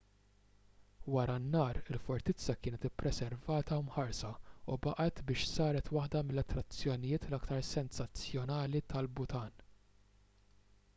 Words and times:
wara 1.15 1.33
n-nar 1.41 1.79
il-fortizza 1.95 2.55
kienet 2.61 2.87
ippreservata 2.89 3.77
u 3.83 3.85
mħarsa 3.91 4.31
u 4.77 4.79
baqgħet 4.87 5.23
biex 5.29 5.53
saret 5.59 5.93
waħda 5.99 6.25
mill-attrazzjonijiet 6.31 7.29
l-aktar 7.31 7.65
sensazzjonali 7.71 8.85
tal-bhutan 8.95 9.67